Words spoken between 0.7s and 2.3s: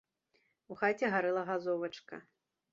У хаце гарэла газовачка.